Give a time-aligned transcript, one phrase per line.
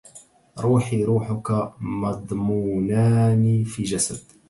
[0.59, 4.21] روحي وروحك مضمونان في جسد